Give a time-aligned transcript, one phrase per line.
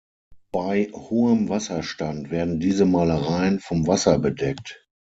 [0.51, 4.83] Bei hohem Wasserstand werden diese Malereien vom Wasser bedeckt.